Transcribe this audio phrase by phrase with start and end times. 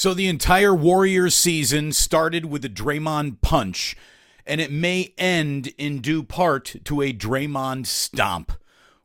[0.00, 3.94] So the entire Warriors season started with a Draymond punch,
[4.46, 8.50] and it may end in due part to a Draymond stomp.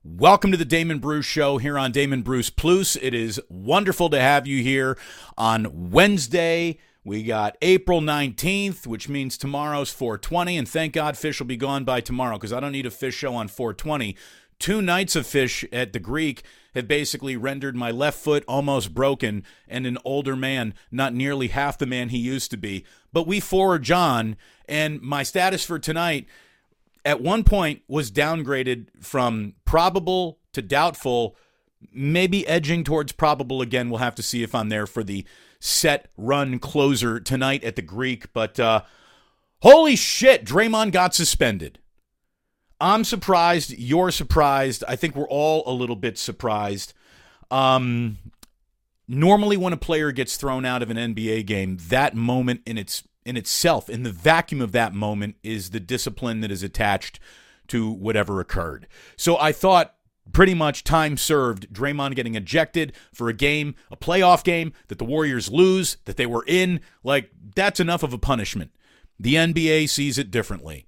[0.05, 2.95] Welcome to the Damon Bruce Show here on Damon Bruce Plus.
[2.95, 4.97] It is wonderful to have you here
[5.37, 6.79] on Wednesday.
[7.03, 11.83] We got April 19th, which means tomorrow's 420, and thank God Phish will be gone
[11.83, 14.15] by tomorrow because I don't need a Phish show on 420.
[14.59, 16.43] Two nights of Phish at the Greek
[16.75, 21.77] have basically rendered my left foot almost broken and an older man, not nearly half
[21.77, 22.85] the man he used to be.
[23.11, 24.35] But we forward John,
[24.67, 26.27] and my status for tonight
[27.03, 31.35] at one point was downgraded from probable to doubtful,
[31.93, 33.89] maybe edging towards probable again.
[33.89, 35.25] We'll have to see if I'm there for the
[35.59, 38.33] set run closer tonight at the Greek.
[38.33, 38.81] But uh,
[39.61, 41.79] holy shit, Draymond got suspended.
[42.79, 43.71] I'm surprised.
[43.71, 44.83] You're surprised.
[44.87, 46.93] I think we're all a little bit surprised.
[47.49, 48.17] Um,
[49.07, 53.03] normally, when a player gets thrown out of an NBA game, that moment in its
[53.25, 57.19] in itself, in the vacuum of that moment, is the discipline that is attached
[57.67, 58.87] to whatever occurred.
[59.17, 59.95] So I thought
[60.31, 65.05] pretty much time served Draymond getting ejected for a game, a playoff game that the
[65.05, 66.81] Warriors lose, that they were in.
[67.03, 68.71] Like, that's enough of a punishment.
[69.19, 70.87] The NBA sees it differently.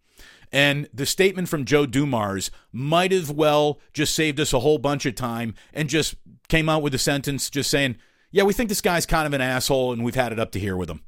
[0.51, 5.05] And the statement from Joe Dumars might as well just saved us a whole bunch
[5.05, 6.15] of time and just
[6.47, 7.97] came out with a sentence just saying,
[8.31, 10.59] yeah, we think this guy's kind of an asshole and we've had it up to
[10.59, 11.01] here with him.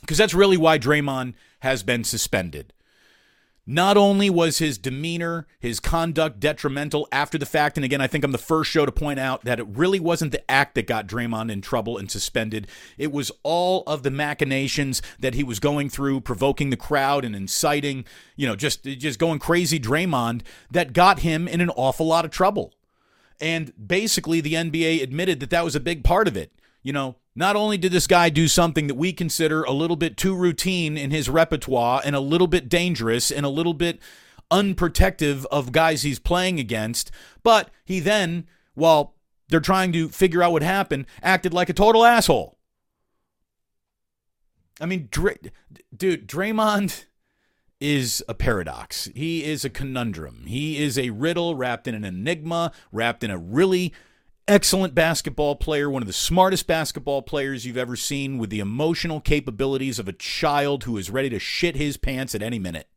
[0.00, 2.72] Because that's really why Draymond has been suspended.
[3.66, 8.22] Not only was his demeanor, his conduct detrimental after the fact, and again, I think
[8.22, 11.06] I'm the first show to point out that it really wasn't the act that got
[11.06, 12.66] Draymond in trouble and suspended.
[12.98, 17.34] It was all of the machinations that he was going through, provoking the crowd and
[17.34, 18.04] inciting,
[18.36, 22.30] you know, just just going crazy Draymond that got him in an awful lot of
[22.30, 22.74] trouble.
[23.40, 26.52] And basically, the NBA admitted that that was a big part of it.
[26.84, 30.16] You know, not only did this guy do something that we consider a little bit
[30.16, 34.00] too routine in his repertoire and a little bit dangerous and a little bit
[34.50, 37.10] unprotective of guys he's playing against,
[37.42, 39.14] but he then, while
[39.48, 42.58] they're trying to figure out what happened, acted like a total asshole.
[44.80, 45.38] I mean, Dray-
[45.96, 47.06] dude, Draymond
[47.80, 49.10] is a paradox.
[49.14, 50.44] He is a conundrum.
[50.46, 53.92] He is a riddle wrapped in an enigma, wrapped in a really
[54.46, 59.20] excellent basketball player, one of the smartest basketball players you've ever seen, with the emotional
[59.20, 62.88] capabilities of a child who is ready to shit his pants at any minute.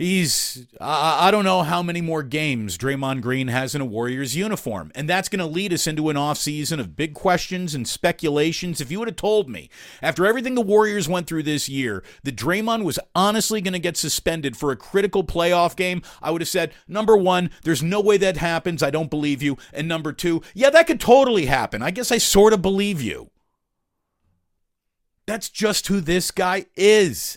[0.00, 4.34] He's, I, I don't know how many more games Draymond Green has in a Warriors
[4.34, 4.90] uniform.
[4.94, 8.80] And that's going to lead us into an offseason of big questions and speculations.
[8.80, 9.68] If you would have told me,
[10.00, 13.98] after everything the Warriors went through this year, that Draymond was honestly going to get
[13.98, 18.16] suspended for a critical playoff game, I would have said, number one, there's no way
[18.16, 18.82] that happens.
[18.82, 19.58] I don't believe you.
[19.70, 21.82] And number two, yeah, that could totally happen.
[21.82, 23.28] I guess I sort of believe you.
[25.26, 27.36] That's just who this guy is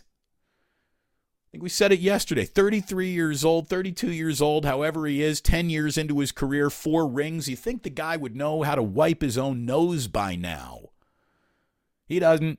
[1.54, 5.70] think we said it yesterday 33 years old, 32 years old, however he is, 10
[5.70, 7.48] years into his career, four rings.
[7.48, 10.90] You think the guy would know how to wipe his own nose by now?
[12.08, 12.58] He doesn't.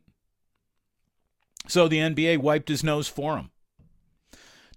[1.67, 3.51] So the NBA wiped his nose for him.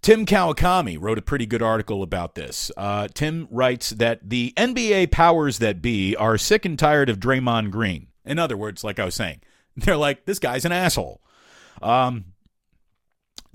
[0.02, 2.72] Tim Kawakami wrote a pretty good article about this.
[2.76, 7.70] Uh, Tim writes that the NBA powers that be are sick and tired of Draymond
[7.70, 8.08] Green.
[8.26, 9.42] In other words, like I was saying,
[9.78, 11.22] they're like, this guy's an asshole.
[11.84, 12.26] Um,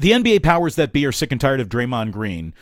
[0.02, 2.54] the NBA powers that be are sick and tired of Draymond Green,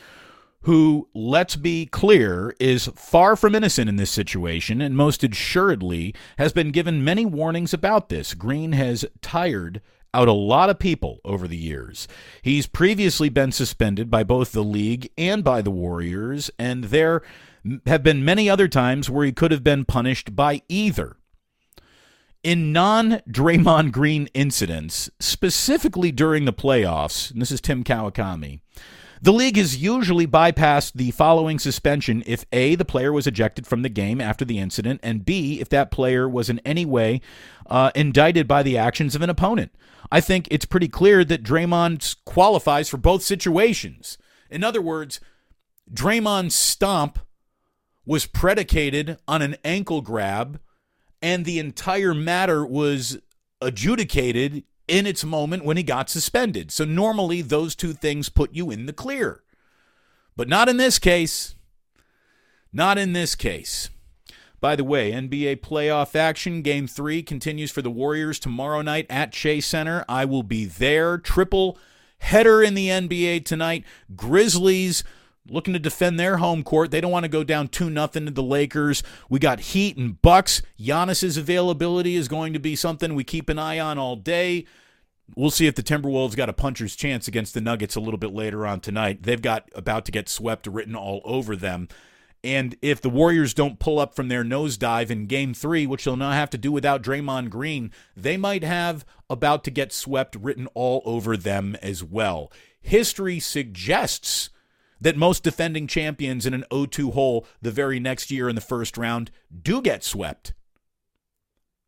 [0.64, 6.52] who, let's be clear, is far from innocent in this situation and most assuredly has
[6.52, 8.34] been given many warnings about this.
[8.34, 9.80] Green has tired
[10.12, 12.06] out a lot of people over the years.
[12.42, 17.22] He's previously been suspended by both the league and by the Warriors, and there
[17.86, 21.16] have been many other times where he could have been punished by either.
[22.42, 28.60] In non Draymond Green incidents, specifically during the playoffs, and this is Tim Kawakami,
[29.20, 33.82] the league has usually bypassed the following suspension if A, the player was ejected from
[33.82, 37.20] the game after the incident, and B, if that player was in any way
[37.68, 39.74] uh, indicted by the actions of an opponent.
[40.10, 44.16] I think it's pretty clear that Draymond qualifies for both situations.
[44.48, 45.20] In other words,
[45.92, 47.18] Draymond's stomp
[48.06, 50.58] was predicated on an ankle grab
[51.22, 53.18] and the entire matter was
[53.60, 56.70] adjudicated in its moment when he got suspended.
[56.72, 59.42] So normally those two things put you in the clear.
[60.36, 61.54] But not in this case.
[62.72, 63.90] Not in this case.
[64.60, 69.32] By the way, NBA playoff action game three continues for the Warriors tomorrow night at
[69.32, 70.04] Chase Center.
[70.08, 71.16] I will be there.
[71.16, 71.78] Triple
[72.18, 73.84] header in the NBA tonight.
[74.14, 75.02] Grizzlies
[75.48, 76.90] looking to defend their home court.
[76.90, 79.02] They don't want to go down 2 nothing to the Lakers.
[79.28, 80.62] We got Heat and Bucks.
[80.78, 84.66] Giannis's availability is going to be something we keep an eye on all day.
[85.36, 88.32] We'll see if the Timberwolves got a puncher's chance against the Nuggets a little bit
[88.32, 89.22] later on tonight.
[89.22, 91.88] They've got about to get swept written all over them.
[92.42, 96.16] And if the Warriors don't pull up from their nosedive in game three, which they'll
[96.16, 100.66] now have to do without Draymond Green, they might have about to get swept written
[100.74, 102.50] all over them as well.
[102.80, 104.48] History suggests
[105.00, 108.60] that most defending champions in an 0 2 hole the very next year in the
[108.60, 109.30] first round
[109.62, 110.52] do get swept.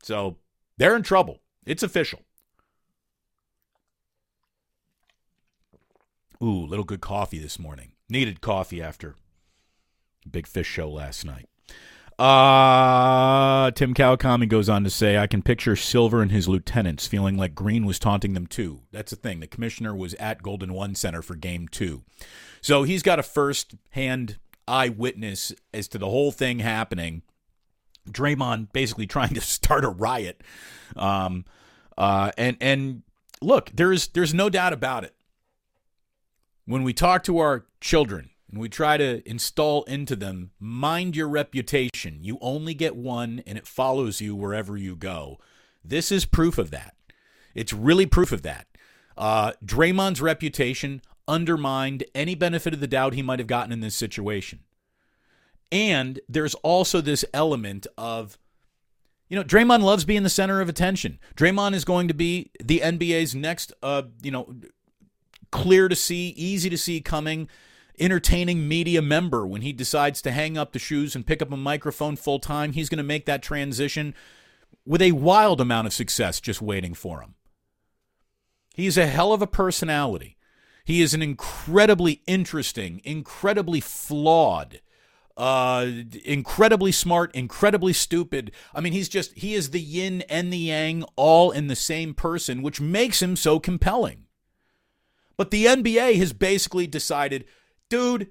[0.02, 0.38] So
[0.78, 1.40] they're in trouble.
[1.64, 2.20] It's official.
[6.42, 7.92] Ooh, little good coffee this morning.
[8.08, 9.14] Needed coffee after
[10.28, 11.48] Big Phish show last night.
[12.18, 17.36] Uh, Tim Kawakami goes on to say, I can picture Silver and his lieutenants feeling
[17.36, 18.82] like Green was taunting them too.
[18.90, 19.40] That's the thing.
[19.40, 22.02] The commissioner was at Golden One Center for game two.
[22.62, 27.22] So he's got a first hand eyewitness as to the whole thing happening.
[28.08, 30.42] Draymond basically trying to start a riot.
[30.96, 31.44] Um,
[31.98, 33.02] uh, and, and
[33.42, 35.14] look, there's, there's no doubt about it
[36.64, 41.28] when we talk to our children and we try to install into them, mind your
[41.28, 42.18] reputation.
[42.20, 45.38] You only get one and it follows you wherever you go.
[45.84, 46.94] This is proof of that.
[47.54, 48.66] It's really proof of that.
[49.16, 53.94] Uh, Draymond's reputation undermined any benefit of the doubt he might have gotten in this
[53.94, 54.60] situation.
[55.70, 58.38] And there's also this element of,
[59.28, 61.18] you know, Draymond loves being the center of attention.
[61.34, 64.54] Draymond is going to be the NBA's next, uh, you know,
[65.50, 67.48] clear to see, easy to see coming,
[67.98, 69.46] entertaining media member.
[69.46, 72.72] When he decides to hang up the shoes and pick up a microphone full time,
[72.72, 74.14] he's going to make that transition
[74.84, 77.34] with a wild amount of success just waiting for him.
[78.74, 80.36] He's a hell of a personality.
[80.84, 84.80] He is an incredibly interesting, incredibly flawed,
[85.36, 85.86] uh,
[86.24, 88.52] incredibly smart, incredibly stupid.
[88.74, 92.14] I mean, he's just, he is the yin and the yang all in the same
[92.14, 94.26] person, which makes him so compelling.
[95.36, 97.46] But the NBA has basically decided,
[97.88, 98.30] dude,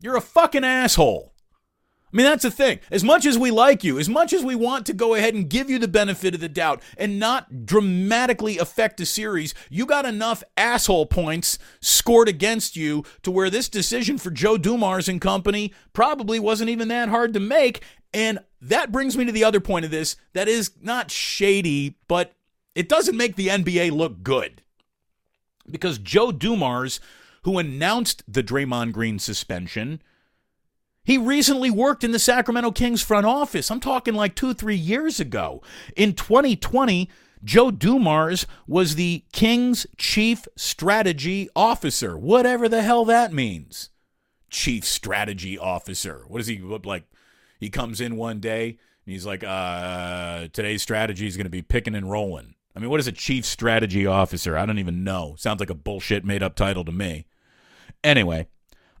[0.00, 1.34] you're a fucking asshole.
[2.10, 2.80] I mean, that's the thing.
[2.90, 5.48] As much as we like you, as much as we want to go ahead and
[5.48, 10.06] give you the benefit of the doubt and not dramatically affect the series, you got
[10.06, 15.74] enough asshole points scored against you to where this decision for Joe Dumars and company
[15.92, 17.82] probably wasn't even that hard to make.
[18.14, 22.32] And that brings me to the other point of this that is not shady, but
[22.74, 24.62] it doesn't make the NBA look good
[25.70, 27.00] because Joe Dumars,
[27.42, 30.00] who announced the Draymond Green suspension,
[31.08, 33.70] he recently worked in the Sacramento Kings front office.
[33.70, 35.62] I'm talking like two, three years ago.
[35.96, 37.08] In 2020,
[37.42, 43.88] Joe Dumars was the Kings chief strategy officer, whatever the hell that means.
[44.50, 46.24] Chief strategy officer.
[46.28, 47.04] What does he look like?
[47.58, 48.66] He comes in one day
[49.06, 52.54] and he's like, uh, today's strategy is going to be picking and rolling.
[52.76, 54.58] I mean, what is a chief strategy officer?
[54.58, 55.36] I don't even know.
[55.38, 57.24] Sounds like a bullshit made up title to me.
[58.04, 58.48] Anyway,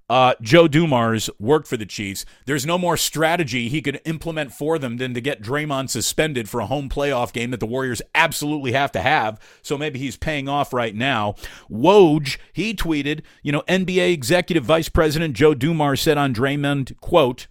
[0.08, 2.24] uh, Joe Dumars worked for the Chiefs.
[2.46, 6.60] There's no more strategy he could implement for them than to get Draymond suspended for
[6.60, 9.38] a home playoff game that the Warriors absolutely have to have.
[9.62, 11.34] So maybe he's paying off right now.
[11.70, 17.46] Woj, he tweeted, you know, NBA Executive Vice President Joe Dumars said on Draymond, quote,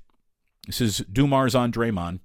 [0.66, 2.20] this is Dumars on Draymond.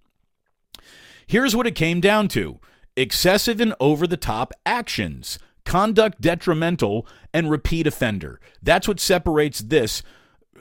[1.27, 2.59] Here's what it came down to
[2.97, 8.41] excessive and over the top actions, conduct detrimental, and repeat offender.
[8.63, 10.03] That's what separates this.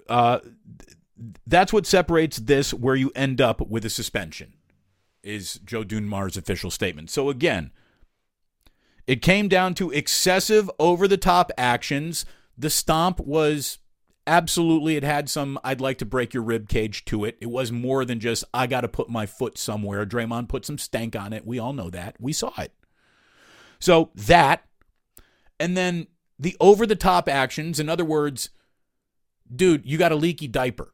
[0.10, 0.40] Uh,
[1.46, 4.54] that's what separates this where you end up with a suspension,
[5.24, 7.10] is Joe Dumars' official statement.
[7.10, 7.72] So again,
[9.08, 12.26] it came down to excessive over the top actions.
[12.58, 13.80] The stomp was
[14.28, 17.38] absolutely it had some I'd like to break your rib cage to it.
[17.42, 20.06] It was more than just I got to put my foot somewhere.
[20.06, 21.46] Draymond put some stank on it.
[21.46, 22.16] We all know that.
[22.20, 22.74] We saw it.
[23.80, 24.66] So that
[25.60, 26.08] and then
[26.40, 28.50] the over the top actions, in other words,
[29.54, 30.94] dude, you got a leaky diaper.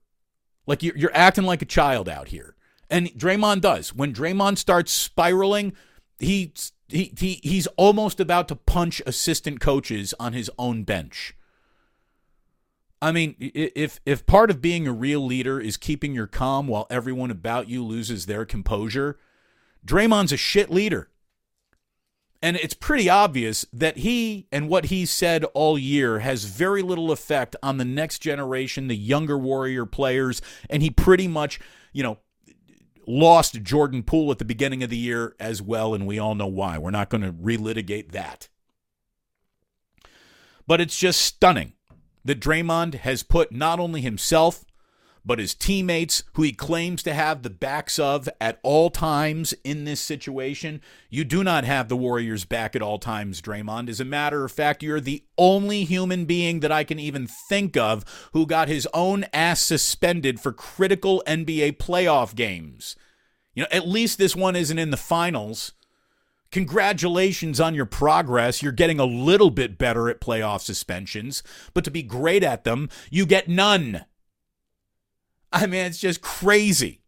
[0.66, 2.56] Like you're, you're acting like a child out here.
[2.90, 3.94] And Draymond does.
[3.94, 5.74] When Draymond starts spiraling,
[6.20, 6.54] he,
[6.88, 11.36] he, he he's almost about to punch assistant coaches on his own bench.
[13.02, 16.88] I mean, if if part of being a real leader is keeping your calm while
[16.90, 19.20] everyone about you loses their composure,
[19.86, 21.10] Draymond's a shit leader.
[22.42, 27.12] And it's pretty obvious that he and what he said all year has very little
[27.12, 31.60] effect on the next generation, the younger Warrior players, and he pretty much,
[31.94, 32.20] you know,
[33.08, 36.48] lost Jordan Poole at the beginning of the year as well, and we all know
[36.48, 36.78] why.
[36.78, 38.50] We're not going to relitigate that.
[40.68, 41.74] But it's just stunning
[42.26, 44.66] that Draymond has put not only himself,
[45.28, 49.84] but his teammates, who he claims to have the backs of at all times in
[49.84, 50.82] this situation.
[51.10, 53.90] You do not have the Warriors back at all times, Draymond.
[53.90, 57.76] As a matter of fact, you're the only human being that I can even think
[57.76, 62.96] of who got his own ass suspended for critical NBA playoff games.
[63.54, 65.74] You know, at least this one isn't in the finals.
[66.52, 68.64] Congratulations on your progress.
[68.64, 71.44] You're getting a little bit better at playoff suspensions,
[71.74, 74.06] but to be great at them, you get none.
[75.52, 77.02] I mean, it's just crazy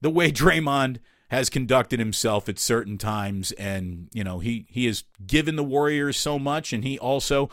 [0.00, 3.52] the way Draymond has conducted himself at certain times.
[3.52, 7.48] And, you know, he, he has given the Warriors so much, and he also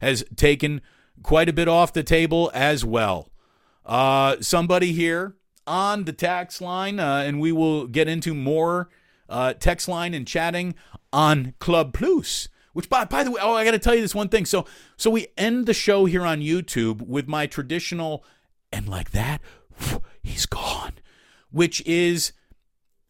[0.00, 0.80] has taken
[1.22, 3.30] quite a bit off the table as well.
[3.84, 5.34] Uh, somebody here
[5.66, 8.88] on the tax line, uh, and we will get into more
[9.28, 10.74] uh, text line and chatting
[11.12, 12.48] on Club Plus.
[12.72, 14.44] Which, by, by the way, oh, I got to tell you this one thing.
[14.46, 18.24] So, so we end the show here on YouTube with my traditional
[18.74, 19.40] and like that,
[20.22, 20.94] he's gone,
[21.50, 22.32] which is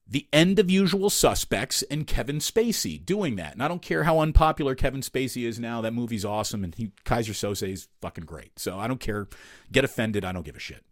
[0.06, 3.54] the end of Usual Suspects and Kevin Spacey doing that.
[3.54, 5.80] And I don't care how unpopular Kevin Spacey is now.
[5.80, 8.58] That movie's awesome, and he Keyser Söze is fucking great.
[8.58, 9.26] So I don't care.
[9.72, 10.24] Get offended.
[10.24, 10.84] I don't give a shit.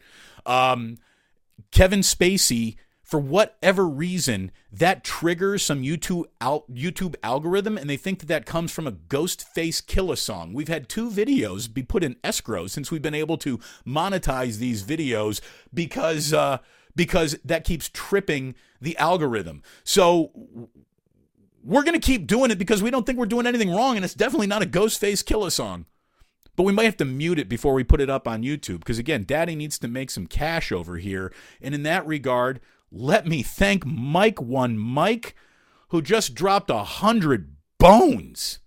[0.46, 0.96] Um,
[1.70, 2.76] Kevin Spacey
[3.12, 8.46] for whatever reason, that triggers some YouTube al- YouTube algorithm, and they think that that
[8.46, 10.54] comes from a Ghostface Killah song.
[10.54, 14.82] We've had two videos be put in escrow since we've been able to monetize these
[14.82, 15.42] videos
[15.74, 16.56] because uh,
[16.96, 19.62] because that keeps tripping the algorithm.
[19.84, 20.30] So
[21.62, 24.14] we're gonna keep doing it because we don't think we're doing anything wrong, and it's
[24.14, 25.84] definitely not a Ghostface Killah song.
[26.56, 28.98] But we might have to mute it before we put it up on YouTube because,
[28.98, 31.32] again, Daddy needs to make some cash over here.
[31.62, 32.60] And in that regard,
[32.92, 35.34] let me thank Mike One Mike,
[35.88, 38.58] who just dropped a hundred bones.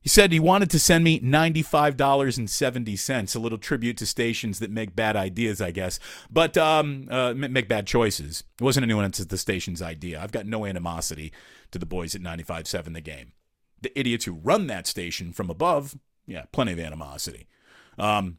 [0.00, 4.96] He said he wanted to send me $95.70, a little tribute to stations that make
[4.96, 8.42] bad ideas, I guess, but um, uh, make bad choices.
[8.60, 10.20] It wasn't anyone else's the station's idea.
[10.20, 11.32] I've got no animosity
[11.70, 13.30] to the boys at 95.7 The Game.
[13.80, 15.96] The idiots who run that station from above,
[16.26, 17.46] yeah, plenty of animosity.
[17.96, 18.38] Um,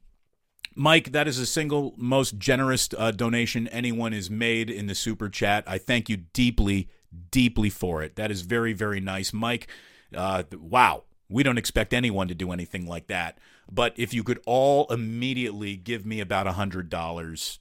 [0.75, 5.29] Mike, that is the single most generous uh, donation anyone has made in the super
[5.29, 5.63] chat.
[5.67, 6.89] I thank you deeply,
[7.31, 8.15] deeply for it.
[8.15, 9.33] That is very, very nice.
[9.33, 9.67] Mike,
[10.15, 11.03] uh, wow.
[11.29, 13.39] We don't expect anyone to do anything like that.
[13.71, 17.59] But if you could all immediately give me about a $100,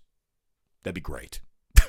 [0.82, 1.40] that'd be great.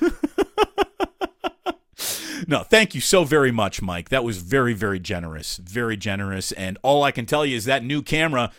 [2.48, 4.08] no, thank you so very much, Mike.
[4.08, 5.56] That was very, very generous.
[5.58, 6.52] Very generous.
[6.52, 8.52] And all I can tell you is that new camera,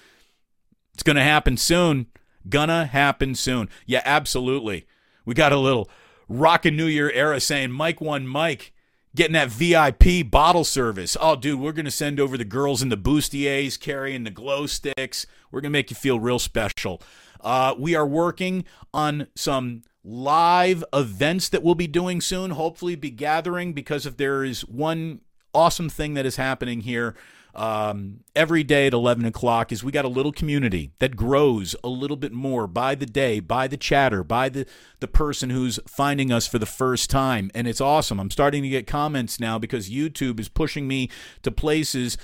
[0.93, 2.07] it's going to happen soon.
[2.47, 3.69] Gonna happen soon.
[3.85, 4.85] Yeah, absolutely.
[5.25, 5.89] We got a little
[6.27, 8.73] rockin' New Year era saying Mike one Mike
[9.15, 11.15] getting that VIP bottle service.
[11.19, 14.67] Oh, dude, we're going to send over the girls in the bustiers carrying the glow
[14.67, 15.25] sticks.
[15.49, 17.01] We're going to make you feel real special.
[17.39, 23.09] Uh, we are working on some live events that we'll be doing soon, hopefully, be
[23.09, 25.21] gathering because if there is one
[25.53, 27.15] awesome thing that is happening here
[27.55, 31.87] um, every day at 11 o'clock is we got a little community that grows a
[31.89, 34.65] little bit more by the day, by the chatter, by the,
[34.99, 37.49] the person who's finding us for the first time.
[37.55, 38.19] And it's awesome.
[38.19, 41.09] I'm starting to get comments now because YouTube is pushing me
[41.43, 42.17] to places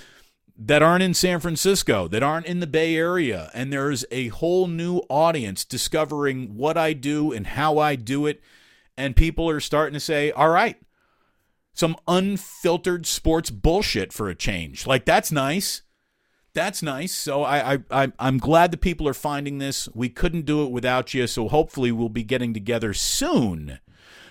[0.58, 3.50] that aren't in San Francisco, that aren't in the Bay Area.
[3.54, 8.42] And there's a whole new audience discovering what I do and how I do it.
[8.98, 10.78] And people are starting to say, all right,
[11.74, 14.86] some unfiltered sports bullshit for a change.
[14.86, 15.84] Like that's nice.
[16.54, 17.14] That's nice.
[17.14, 19.88] So I, I, I am glad that people are finding this.
[19.94, 21.26] We couldn't do it without you.
[21.28, 23.80] So hopefully we'll be getting together soon.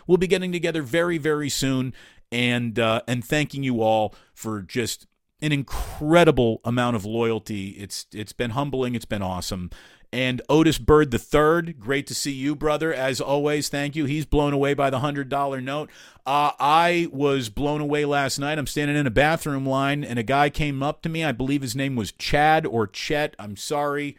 [0.07, 1.95] We'll be getting together very very soon,
[2.33, 5.07] and uh, and thanking you all for just
[5.41, 7.71] an incredible amount of loyalty.
[7.71, 8.95] It's it's been humbling.
[8.95, 9.71] It's been awesome
[10.13, 11.75] and Otis Bird III.
[11.75, 12.93] Great to see you, brother.
[12.93, 14.07] As always, thank you.
[14.07, 15.91] He's blown away by the $100 note.
[16.27, 18.59] Uh, I was blown away last night.
[18.59, 21.25] I'm standing in a bathroom line, and a guy came up to me.
[21.25, 23.35] I believe his name was Chad or Chet.
[23.39, 24.17] I'm sorry.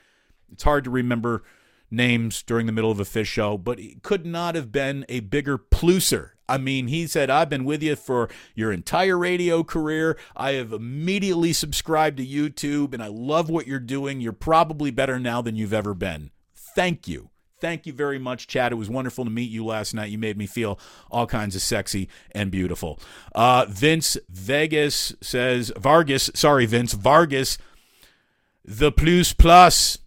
[0.51, 1.43] It's hard to remember
[1.91, 5.19] names during the middle of a Phish show, but it could not have been a
[5.19, 10.17] bigger pluser I mean, he said, I've been with you for your entire radio career.
[10.35, 14.19] I have immediately subscribed to YouTube and I love what you're doing.
[14.19, 16.29] You're probably better now than you've ever been.
[16.53, 17.29] Thank you.
[17.61, 18.73] Thank you very much, Chad.
[18.73, 20.11] It was wonderful to meet you last night.
[20.11, 20.77] You made me feel
[21.09, 22.99] all kinds of sexy and beautiful.
[23.33, 27.57] Uh, Vince Vegas says, Vargas, sorry, Vince, Vargas,
[28.65, 29.99] the plus plus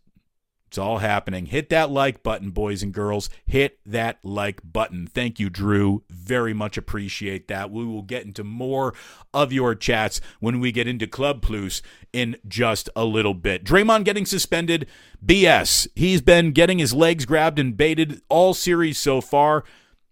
[0.74, 1.46] It's all happening.
[1.46, 3.30] Hit that like button, boys and girls.
[3.46, 5.06] Hit that like button.
[5.06, 6.02] Thank you, Drew.
[6.10, 7.70] Very much appreciate that.
[7.70, 8.92] We will get into more
[9.32, 11.80] of your chats when we get into Club Plus
[12.12, 13.62] in just a little bit.
[13.62, 14.88] Draymond getting suspended.
[15.24, 15.86] BS.
[15.94, 19.62] He's been getting his legs grabbed and baited all series so far.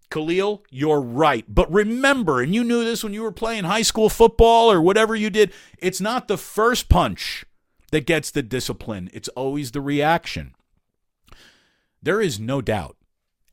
[0.09, 1.43] Khalil, you're right.
[1.49, 5.13] But remember, and you knew this when you were playing high school football or whatever
[5.13, 7.43] you did, it's not the first punch
[7.93, 10.55] that gets the discipline, it's always the reaction.
[12.01, 12.97] There is no doubt,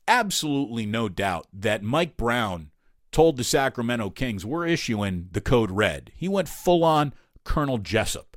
[0.07, 2.71] absolutely no doubt, that Mike Brown
[3.11, 6.11] told the Sacramento Kings, we're issuing the code red.
[6.15, 8.35] He went full on Colonel Jessup.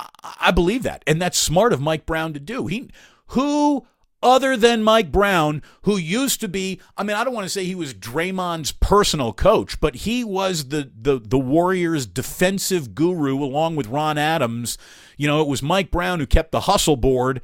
[0.00, 0.08] I,
[0.40, 1.04] I believe that.
[1.06, 2.66] And that's smart of Mike Brown to do.
[2.66, 2.88] He
[3.26, 3.86] who
[4.22, 7.64] other than Mike Brown, who used to be, I mean, I don't want to say
[7.64, 13.76] he was Draymond's personal coach, but he was the the the Warriors defensive guru along
[13.76, 14.76] with Ron Adams.
[15.16, 17.40] You know, it was Mike Brown who kept the hustle board.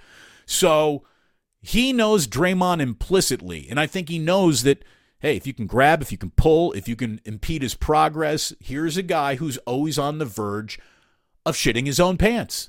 [0.47, 1.05] So
[1.63, 4.85] he knows Draymond implicitly, and I think he knows that
[5.21, 8.53] hey, if you can grab, if you can pull, if you can impede his progress,
[8.61, 10.79] here's a guy who's always on the verge
[11.47, 12.69] of shitting his own pants.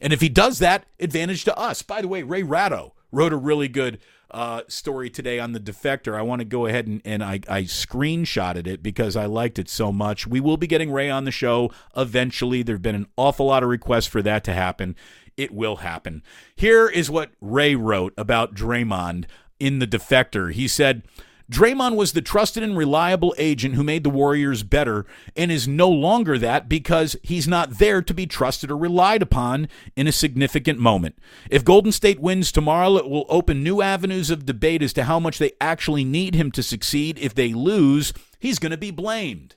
[0.00, 1.82] And if he does that, advantage to us.
[1.82, 3.98] By the way, Ray Ratto wrote a really good
[4.30, 6.16] uh, story today on the defector.
[6.16, 9.68] I want to go ahead and, and I, I screenshotted it because I liked it
[9.68, 10.26] so much.
[10.26, 12.62] We will be getting Ray on the show eventually.
[12.62, 14.94] There have been an awful lot of requests for that to happen.
[15.36, 16.22] It will happen.
[16.54, 19.24] Here is what Ray wrote about Draymond
[19.58, 20.52] in the defector.
[20.52, 21.02] He said,
[21.50, 25.04] Draymond was the trusted and reliable agent who made the Warriors better
[25.34, 29.68] and is no longer that because he's not there to be trusted or relied upon
[29.96, 31.18] in a significant moment.
[31.50, 35.18] If Golden State wins tomorrow, it will open new avenues of debate as to how
[35.18, 37.18] much they actually need him to succeed.
[37.18, 39.56] If they lose, he's going to be blamed.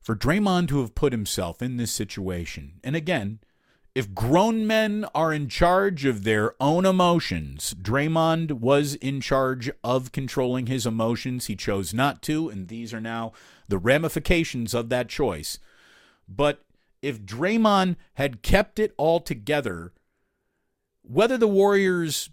[0.00, 3.40] For Draymond to have put himself in this situation, and again,
[3.94, 10.12] if grown men are in charge of their own emotions, Draymond was in charge of
[10.12, 11.46] controlling his emotions.
[11.46, 13.32] He chose not to, and these are now
[13.68, 15.58] the ramifications of that choice.
[16.28, 16.64] But
[17.02, 19.92] if Draymond had kept it all together,
[21.02, 22.30] whether the Warriors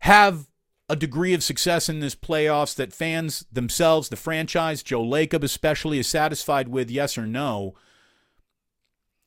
[0.00, 0.48] have
[0.88, 5.98] a degree of success in this playoffs that fans themselves, the franchise, Joe Lacob especially,
[5.98, 7.74] is satisfied with, yes or no,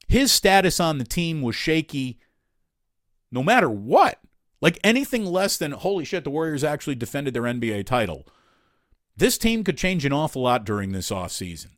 [0.08, 2.20] his status on the team was shaky
[3.32, 4.20] no matter what.
[4.62, 8.26] Like anything less than, holy shit, the Warriors actually defended their NBA title.
[9.18, 11.72] This team could change an awful lot during this offseason.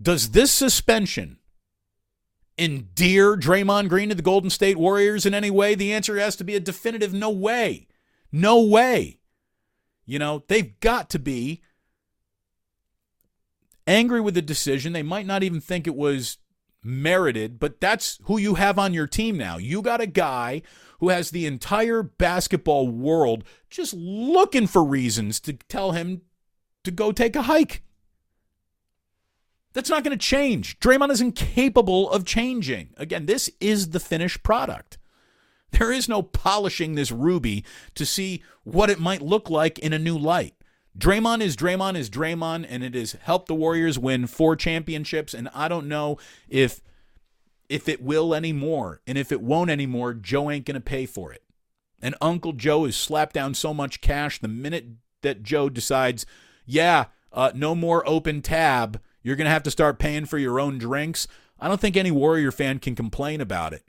[0.00, 1.38] Does this suspension
[2.58, 5.74] endear Draymond Green to the Golden State Warriors in any way?
[5.74, 7.88] The answer has to be a definitive no way.
[8.30, 9.20] No way.
[10.04, 11.62] You know, they've got to be
[13.86, 14.92] angry with the decision.
[14.92, 16.38] They might not even think it was
[16.82, 19.58] merited, but that's who you have on your team now.
[19.58, 20.62] You got a guy
[21.00, 26.22] who has the entire basketball world just looking for reasons to tell him
[26.84, 27.82] to go take a hike.
[29.72, 30.78] That's not going to change.
[30.80, 32.94] Draymond is incapable of changing.
[32.96, 34.96] Again, this is the finished product.
[35.72, 39.98] There is no polishing this ruby to see what it might look like in a
[39.98, 40.54] new light.
[40.96, 45.34] Draymond is Draymond is Draymond, and it has helped the Warriors win four championships.
[45.34, 46.80] And I don't know if
[47.68, 51.42] if it will anymore, and if it won't anymore, Joe ain't gonna pay for it.
[52.00, 54.86] And Uncle Joe has slapped down so much cash the minute
[55.22, 56.24] that Joe decides,
[56.64, 59.00] yeah, uh, no more open tab.
[59.22, 61.26] You're gonna have to start paying for your own drinks.
[61.58, 63.82] I don't think any Warrior fan can complain about it.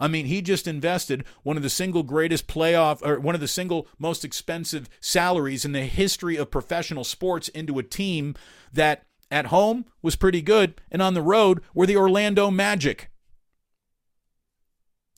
[0.00, 3.46] I mean, he just invested one of the single greatest playoff or one of the
[3.46, 8.34] single most expensive salaries in the history of professional sports into a team
[8.72, 13.10] that at home was pretty good and on the road were the Orlando Magic.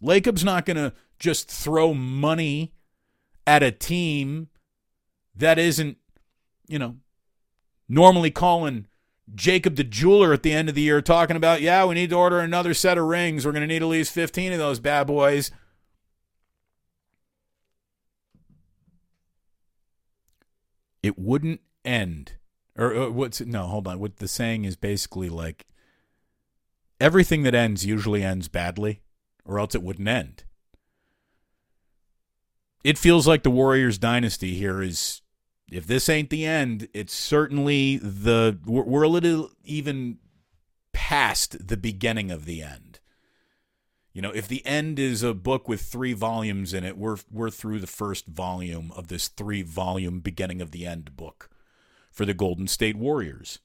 [0.03, 2.75] Lacob's not going to just throw money
[3.47, 4.49] at a team
[5.37, 5.97] that isn't,
[6.67, 6.97] you know,
[7.89, 8.87] normally calling
[9.35, 12.17] Jacob the jeweler at the end of the year talking about, yeah, we need to
[12.17, 13.45] order another set of rings.
[13.45, 15.51] We're going to need at least 15 of those bad boys.
[21.03, 22.33] It wouldn't end.
[22.77, 23.49] Or, or what's it?
[23.49, 23.99] No, hold on.
[23.99, 25.67] What the saying is basically like
[27.01, 29.03] everything that ends usually ends badly,
[29.45, 30.45] or else it wouldn't end.
[32.85, 35.22] It feels like the Warriors dynasty here is
[35.75, 40.19] if this ain't the end, it's certainly the we're, we're a little even
[40.93, 43.01] past the beginning of the end.
[44.13, 47.51] You know, if the end is a book with three volumes in it, we're we're
[47.51, 51.49] through the first volume of this three volume beginning of the end book
[52.11, 53.59] for the Golden State Warriors.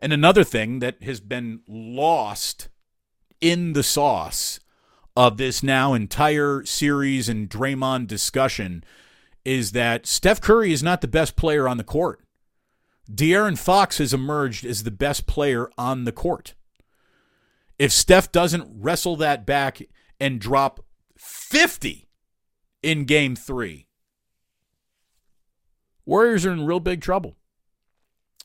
[0.00, 2.68] And another thing that has been lost
[3.40, 4.60] in the sauce
[5.16, 8.84] of this now entire series and Draymond discussion
[9.48, 12.20] is that Steph Curry is not the best player on the court.
[13.10, 16.54] De'Aaron Fox has emerged as the best player on the court.
[17.78, 19.80] If Steph doesn't wrestle that back
[20.20, 20.84] and drop
[21.16, 22.06] 50
[22.82, 23.86] in game three,
[26.04, 27.36] Warriors are in real big trouble.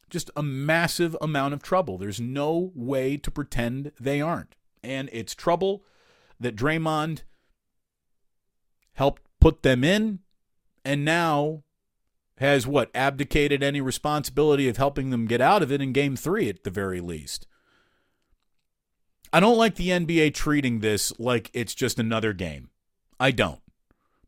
[0.09, 1.97] Just a massive amount of trouble.
[1.97, 4.55] There's no way to pretend they aren't.
[4.81, 5.83] And it's trouble
[6.39, 7.23] that Draymond
[8.95, 10.19] helped put them in
[10.85, 11.63] and now
[12.37, 16.49] has what abdicated any responsibility of helping them get out of it in game 3
[16.49, 17.47] at the very least.
[19.31, 22.69] I don't like the NBA treating this like it's just another game.
[23.19, 23.61] I don't.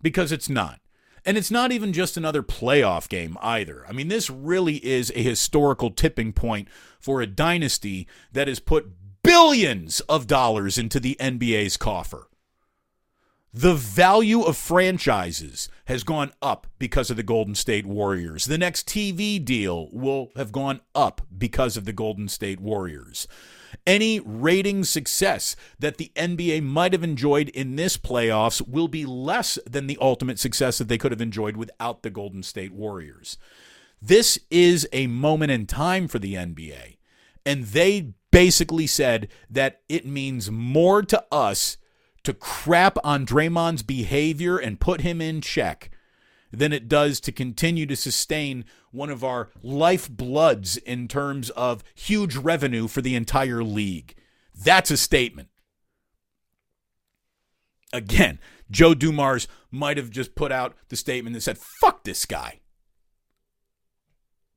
[0.02, 0.80] Because it's not.
[1.26, 3.84] And it's not even just another playoff game either.
[3.88, 6.68] I mean, this really is a historical tipping point
[7.00, 8.92] for a dynasty that has put
[9.24, 12.28] billions of dollars into the NBA's coffer.
[13.58, 18.44] The value of franchises has gone up because of the Golden State Warriors.
[18.44, 23.30] The next TV deal will have gone up because of the Golden State Warriors.
[23.88, 29.58] Any rating success that the NBA might have enjoyed in this playoffs will be less
[29.66, 33.38] than the ultimate success that they could have enjoyed without the Golden State Warriors.
[34.02, 36.98] This is a moment in time for the NBA,
[37.46, 41.78] and they basically said that it means more to us
[42.26, 45.90] to crap on Draymond's behavior and put him in check
[46.52, 52.36] than it does to continue to sustain one of our lifebloods in terms of huge
[52.36, 54.16] revenue for the entire league.
[54.54, 55.50] That's a statement.
[57.92, 58.40] Again,
[58.72, 62.62] Joe Dumars might have just put out the statement that said, fuck this guy.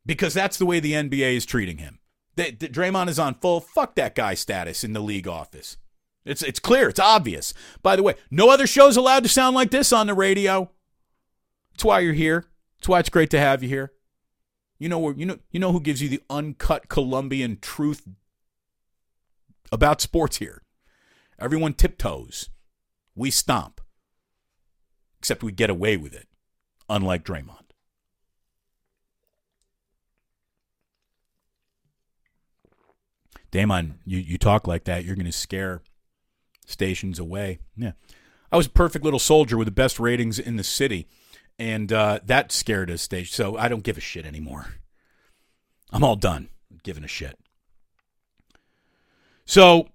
[0.06, 1.98] Because that's the way the NBA is treating him.
[2.36, 5.76] The, Draymond is on full fuck that guy status in the league office.
[6.28, 7.54] It's it's clear, it's obvious.
[7.82, 10.70] By the way, no other show's allowed to sound like this on the radio.
[11.72, 12.44] That's why you're here.
[12.78, 13.92] That's why it's great to have you here.
[14.78, 18.06] You know you know you know who gives you the uncut Colombian truth
[19.72, 20.62] about sports here.
[21.38, 22.50] Everyone tiptoes.
[23.14, 23.80] We stomp.
[25.18, 26.28] Except we get away with it,
[26.88, 27.54] unlike Draymond.
[33.50, 35.82] Damon, you, you talk like that, you're going to scare
[36.68, 37.58] stations away.
[37.76, 37.92] Yeah.
[38.52, 41.06] I was a perfect little soldier with the best ratings in the city,
[41.58, 43.32] and uh, that scared us stage.
[43.32, 44.74] So I don't give a shit anymore.
[45.90, 46.48] I'm all done
[46.82, 47.38] giving a shit.
[49.44, 49.88] So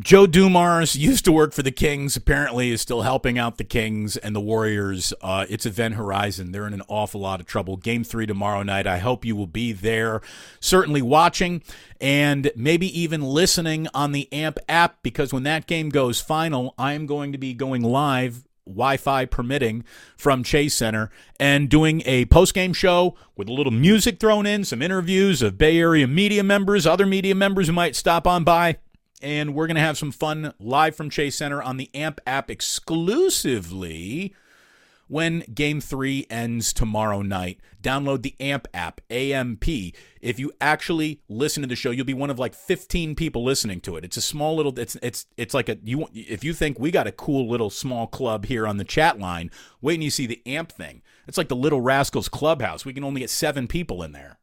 [0.00, 2.16] Joe Dumars used to work for the Kings.
[2.16, 5.14] Apparently, is still helping out the Kings and the Warriors.
[5.20, 6.50] Uh, it's Event Horizon.
[6.50, 7.76] They're in an awful lot of trouble.
[7.76, 8.88] Game three tomorrow night.
[8.88, 10.20] I hope you will be there,
[10.58, 11.62] certainly watching
[12.00, 16.94] and maybe even listening on the AMP app because when that game goes final, I
[16.94, 19.84] am going to be going live Wi-Fi permitting
[20.16, 24.82] from Chase Center and doing a post-game show with a little music thrown in, some
[24.82, 28.78] interviews of Bay Area media members, other media members who might stop on by
[29.22, 32.50] and we're going to have some fun live from Chase Center on the AMP app
[32.50, 34.34] exclusively
[35.06, 37.60] when game three ends tomorrow night.
[37.82, 39.64] Download the AMP app, AMP.
[40.20, 43.80] If you actually listen to the show, you'll be one of like 15 people listening
[43.82, 44.04] to it.
[44.04, 44.78] It's a small little.
[44.78, 46.08] It's it's it's like a you.
[46.14, 49.50] If you think we got a cool little small club here on the chat line,
[49.80, 51.02] wait and you see the AMP thing.
[51.26, 52.84] It's like the Little Rascals Clubhouse.
[52.84, 54.38] We can only get seven people in there.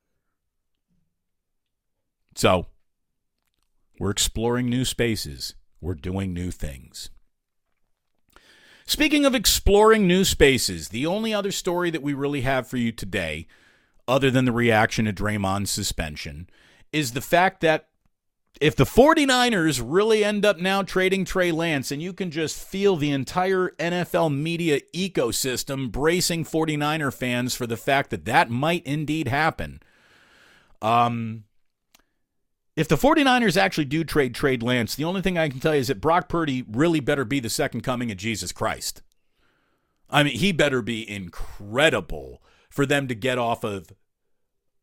[2.36, 2.68] So
[4.02, 5.54] we're exploring new spaces.
[5.80, 7.12] We're doing new things.
[8.88, 12.92] Speaking of exploring new spaces, the only other story that we really have for you
[12.92, 13.46] today,
[14.08, 16.50] other than the reaction to Draymond's suspension,
[16.92, 17.90] is the fact that
[18.60, 22.96] if the 49ers really end up now trading Trey Lance, and you can just feel
[22.96, 29.28] the entire NFL media ecosystem bracing 49er fans for the fact that that might indeed
[29.28, 29.80] happen.
[30.82, 31.44] Um,
[32.76, 35.82] if the 49ers actually do trade trade Lance, the only thing I can tell you
[35.82, 39.02] is that Brock Purdy really better be the second coming of Jesus Christ.
[40.10, 43.88] I mean, he better be incredible for them to get off of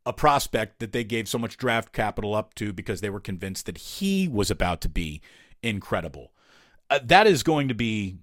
[0.05, 3.66] a prospect that they gave so much draft capital up to because they were convinced
[3.66, 5.20] that he was about to be
[5.62, 6.33] incredible.
[6.88, 8.16] Uh, that is going to be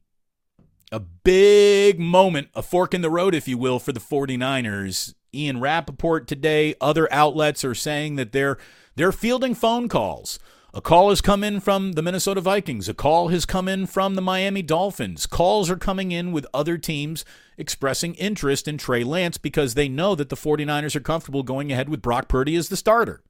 [0.92, 5.14] a big moment, a fork in the road, if you will, for the 49ers.
[5.34, 8.58] Ian Rapoport today, other outlets are saying that they're
[8.96, 10.40] they're fielding phone calls.
[10.74, 12.90] A call has come in from the Minnesota Vikings.
[12.90, 15.26] A call has come in from the Miami Dolphins.
[15.26, 17.24] Calls are coming in with other teams
[17.58, 21.88] expressing interest in Trey Lance because they know that the 49ers are comfortable going ahead
[21.88, 23.24] with Brock Purdy as the starter.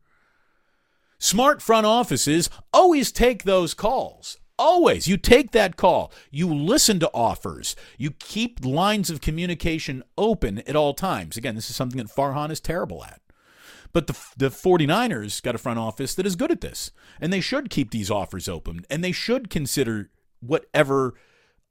[1.19, 4.37] Smart front offices always take those calls.
[4.57, 5.07] Always.
[5.07, 6.11] You take that call.
[6.31, 7.75] You listen to offers.
[7.97, 11.37] You keep lines of communication open at all times.
[11.37, 13.21] Again, this is something that Farhan is terrible at.
[13.95, 16.91] But the, the 49ers got a front office that is good at this.
[17.21, 18.85] And they should keep these offers open.
[18.89, 21.13] And they should consider whatever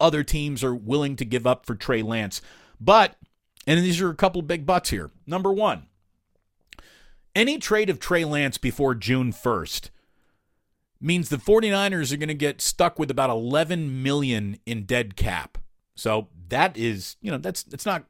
[0.00, 2.40] other teams are willing to give up for Trey Lance.
[2.80, 3.16] But,
[3.66, 5.10] and these are a couple big buts here.
[5.26, 5.88] Number one,
[7.36, 9.90] any trade of Trey Lance before June 1st
[11.02, 15.58] means the 49ers are going to get stuck with about 11 million in dead cap.
[15.94, 18.06] So that is, you know, that's it's not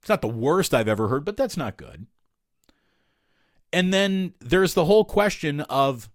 [0.00, 2.08] it's not the worst I've ever heard, but that's not good.
[3.72, 6.08] And then there's the whole question of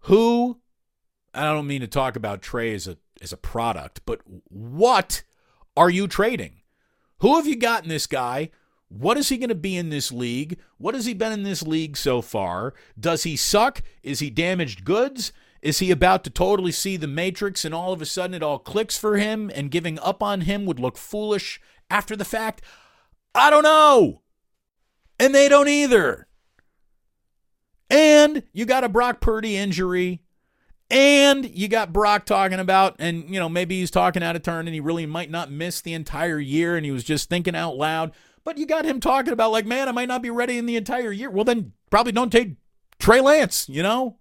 [0.00, 0.60] who
[1.32, 5.22] I don't mean to talk about Trey as a as a product, but what
[5.76, 6.60] are you trading?
[7.18, 8.50] Who have you gotten this guy?
[8.88, 10.58] What is he going to be in this league?
[10.78, 12.74] What has he been in this league so far?
[12.98, 13.82] Does he suck?
[14.02, 15.32] Is he damaged goods?
[15.62, 18.58] Is he about to totally see the matrix and all of a sudden it all
[18.58, 22.60] clicks for him and giving up on him would look foolish after the fact?
[23.34, 24.20] I don't know.
[25.18, 26.26] And they don't either.
[27.90, 30.22] And you got a Brock Purdy injury.
[30.90, 34.68] And you got Brock talking about, and you know, maybe he's talking out of turn
[34.68, 37.76] and he really might not miss the entire year and he was just thinking out
[37.76, 38.12] loud.
[38.44, 40.76] But you got him talking about, like, man, I might not be ready in the
[40.76, 41.30] entire year.
[41.30, 42.56] Well, then probably don't take
[42.98, 44.18] Trey Lance, you know?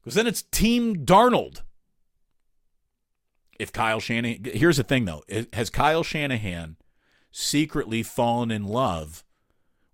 [0.00, 1.60] Because then it's Team Darnold.
[3.58, 6.76] If Kyle Shanahan, here's the thing though, has Kyle Shanahan
[7.30, 9.22] secretly fallen in love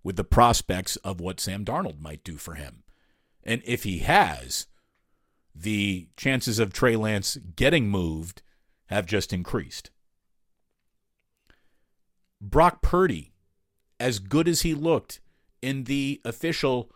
[0.03, 2.83] with the prospects of what Sam Darnold might do for him?
[3.43, 4.67] And if he has,
[5.53, 8.41] the chances of Trey Lance getting moved
[8.87, 9.91] have just increased.
[12.41, 13.33] Brock Purdy,
[13.99, 15.19] as good as he looked
[15.61, 16.91] in the official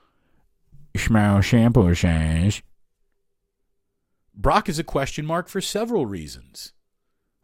[0.97, 2.63] Schmo shampoo change,
[4.33, 6.73] Brock is a question mark for several reasons.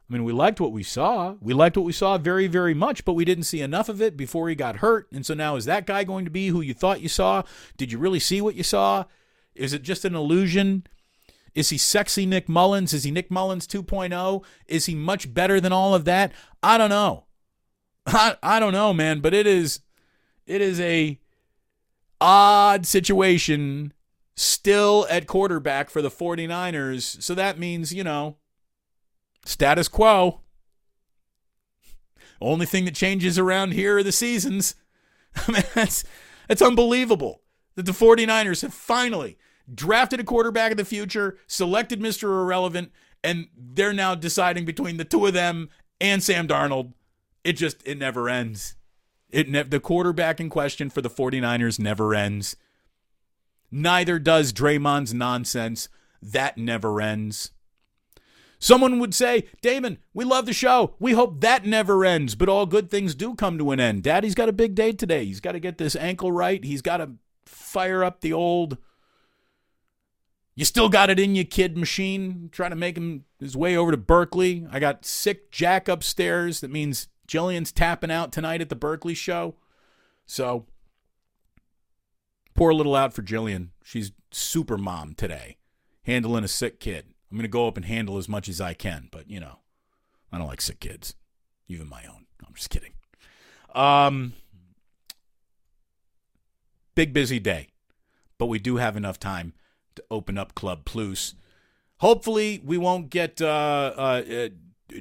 [0.09, 1.35] I mean, we liked what we saw.
[1.39, 4.17] We liked what we saw very, very much, but we didn't see enough of it
[4.17, 5.07] before he got hurt.
[5.11, 7.43] And so now, is that guy going to be who you thought you saw?
[7.77, 9.05] Did you really see what you saw?
[9.53, 10.87] Is it just an illusion?
[11.53, 12.91] Is he sexy Nick Mullens?
[12.93, 14.43] Is he Nick Mullens 2.0?
[14.67, 16.31] Is he much better than all of that?
[16.63, 17.25] I don't know.
[18.07, 19.81] I, I don't know, man, but it is
[20.47, 21.19] it is a
[22.19, 23.93] odd situation
[24.35, 27.21] still at quarterback for the 49ers.
[27.21, 28.37] So that means, you know,
[29.49, 30.41] status quo.
[32.41, 34.75] Only thing that changes around here are the seasons.
[35.35, 36.03] I mean, that's
[36.47, 37.41] that's unbelievable
[37.75, 39.37] that the 49ers have finally
[39.73, 42.23] drafted a quarterback of the future, selected Mr.
[42.23, 42.91] Irrelevant,
[43.23, 45.69] and they're now deciding between the two of them
[46.01, 46.93] and Sam Darnold
[47.43, 48.75] it just it never ends.
[49.29, 52.55] It ne- the quarterback in question for the 49ers never ends.
[53.71, 55.89] Neither does Draymond's nonsense.
[56.21, 57.51] That never ends.
[58.59, 60.95] Someone would say, Damon, we love the show.
[60.99, 64.03] We hope that never ends, but all good things do come to an end.
[64.03, 65.23] Daddy's got a big day today.
[65.25, 66.63] He's got to get this ankle right.
[66.63, 67.11] He's got to
[67.45, 68.77] fire up the old,
[70.59, 73.91] you still got it in you, kid machine, trying to make him his way over
[73.91, 74.67] to Berkeley.
[74.69, 76.59] I got sick Jack upstairs.
[76.59, 79.55] That means Jillian's tapping out tonight at the Berkeley show.
[80.25, 80.65] So
[82.55, 83.69] poor little out for Jillian.
[83.85, 85.55] She's super mom today,
[86.03, 87.05] handling a sick kid.
[87.29, 89.59] I'm going to go up and handle as much as I can, but you know,
[90.31, 91.15] I don't like sick kids,
[91.67, 92.25] even my own.
[92.45, 92.93] I'm just kidding.
[93.75, 94.33] Um,
[96.95, 97.67] big busy day,
[98.37, 99.53] but we do have enough time
[99.95, 101.35] to open up Club Plus.
[101.97, 104.49] Hopefully, we won't get uh, uh,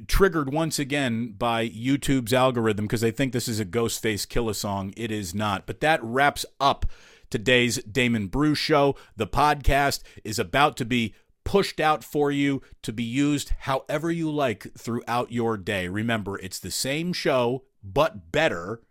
[0.07, 4.93] triggered once again by YouTube's algorithm because they think this is a Ghostface Killah song.
[4.95, 5.65] It is not.
[5.65, 6.85] But that wraps up
[7.29, 8.95] today's Damon Bruce show.
[9.15, 11.13] The podcast is about to be
[11.49, 15.87] pushed out for you to be used however you like throughout your day.
[15.87, 18.83] Remember, it's the same show but better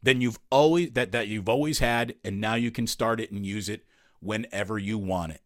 [0.00, 3.44] than you've always that that you've always had and now you can start it and
[3.44, 3.84] use it
[4.20, 5.42] whenever you want it.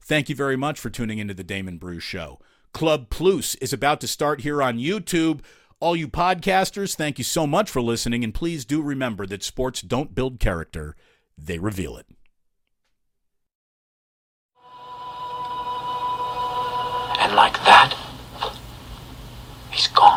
[0.00, 2.40] Thank you very much for tuning into the Damon Bruce show.
[2.72, 5.40] Club Plus is about to start here on YouTube.
[5.78, 9.82] All you podcasters, thank you so much for listening, and please do remember that sports
[9.82, 10.96] don't build character,
[11.36, 12.06] they reveal it.
[17.66, 17.94] that,
[19.70, 20.15] he's gone.